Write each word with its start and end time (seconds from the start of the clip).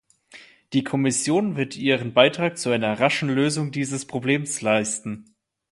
Die 0.73 0.83
Kommission 0.83 1.57
wird 1.57 1.75
ihren 1.77 2.15
Beitrag 2.15 2.57
zu 2.57 2.71
einer 2.71 2.99
raschen 2.99 3.29
Lösung 3.29 3.71
dieses 3.71 4.07
Problems 4.07 4.59
leisten. 4.63 5.35